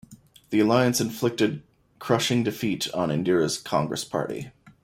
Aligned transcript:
The 0.49 0.59
alliance 0.59 0.99
inflicted 0.99 1.61
crushing 1.99 2.41
defeat 2.41 2.85
for 2.85 2.89
Indira's 3.09 3.59
Congress 3.59 4.03
Party. 4.03 4.49